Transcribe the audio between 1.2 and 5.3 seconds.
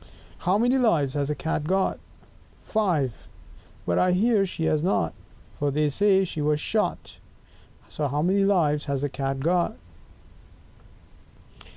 the Cat got? FIVE! But I hear she has not;